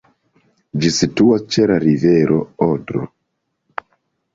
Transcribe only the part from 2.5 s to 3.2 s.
Odro.